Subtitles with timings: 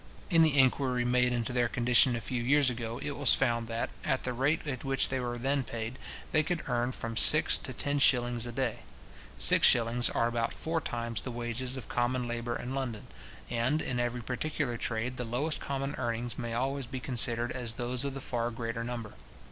[0.31, 3.91] In the inquiry made into their condition a few years ago, it was found that,
[4.03, 5.99] at the rate at which they were then paid,
[6.31, 8.79] they could earn from six to ten shillings a day.
[9.37, 13.05] Six shillings are about four times the wages of common labour in London;
[13.47, 18.03] and, in every particular trade, the lowest common earnings may always be considered as those
[18.03, 19.13] of the far greater number.